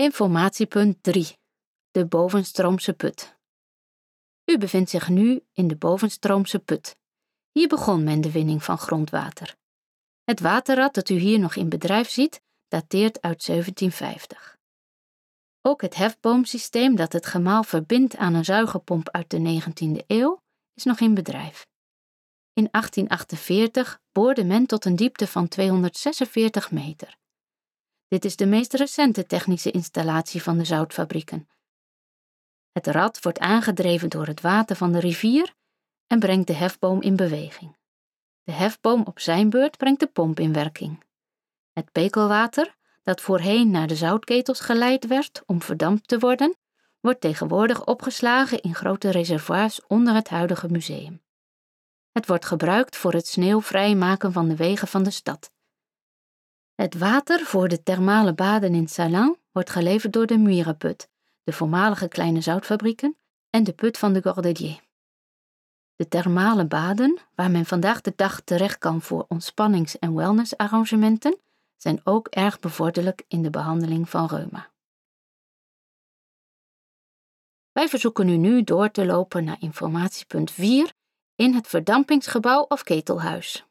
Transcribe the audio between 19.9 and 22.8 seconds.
eeuw is nog in bedrijf. In